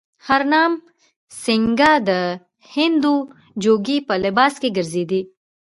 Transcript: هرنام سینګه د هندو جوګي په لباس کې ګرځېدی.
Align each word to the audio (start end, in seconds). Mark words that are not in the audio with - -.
هرنام 0.27 0.73
سینګه 1.41 1.93
د 2.07 2.09
هندو 2.73 3.15
جوګي 3.63 3.97
په 4.07 4.13
لباس 4.23 4.53
کې 4.61 4.69
ګرځېدی. 4.77 5.21